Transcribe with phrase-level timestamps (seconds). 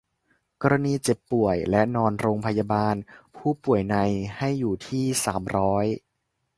[0.61, 2.95] กรณีเจ็บป่วยและนอนโรงพยาบาล
[3.37, 3.95] ผู้ป่วยใน
[4.37, 5.85] ให้อยู่ที่ สามร้อย